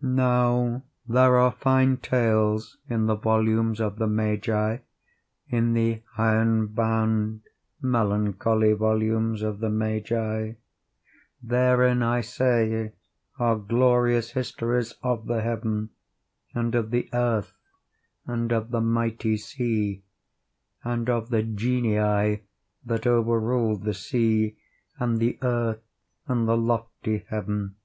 [0.00, 4.82] Now there are fine tales in the volumes of the Magi—in
[5.74, 7.42] the iron bound,
[7.82, 10.52] melancholy volumes of the Magi.
[11.42, 12.94] Therein, I say,
[13.38, 15.90] are glorious histories of the Heaven,
[16.54, 17.52] and of the Earth,
[18.26, 22.40] and of the mighty sea—and of the Genii
[22.86, 24.56] that over ruled the sea,
[24.98, 25.82] and the earth,
[26.26, 27.76] and the lofty heaven.